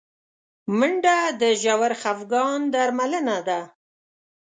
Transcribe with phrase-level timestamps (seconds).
[0.77, 3.59] منډه د ژور خفګان درملنه ده